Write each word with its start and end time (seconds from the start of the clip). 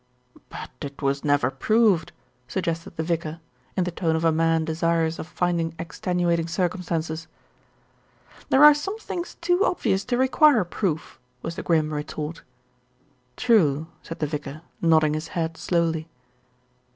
"But 0.49 0.71
it 0.81 1.03
was 1.03 1.23
never 1.23 1.51
proved," 1.51 2.11
suggested 2.47 2.95
the 2.95 3.03
vicar 3.03 3.39
in 3.77 3.83
the 3.83 3.91
tone 3.91 4.15
of 4.15 4.25
a 4.25 4.31
man 4.31 4.65
desirous 4.65 5.19
of 5.19 5.27
finding 5.27 5.75
extenuating 5.77 6.47
cir 6.47 6.69
cumstances. 6.69 7.27
"There 8.49 8.63
are 8.63 8.73
some 8.73 8.97
things 8.97 9.35
too 9.41 9.63
obvious 9.63 10.03
to 10.05 10.17
require 10.17 10.63
proof," 10.63 11.19
was 11.43 11.55
the 11.55 11.61
grim 11.61 11.93
retort. 11.93 12.41
"True," 13.37 13.85
said 14.01 14.17
the 14.17 14.25
vicar, 14.25 14.63
nodding 14.81 15.13
his 15.13 15.27
head 15.37 15.55
slowly. 15.55 16.09